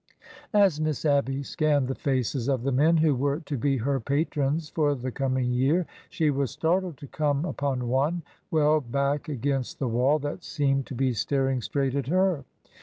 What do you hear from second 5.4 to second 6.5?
year, she was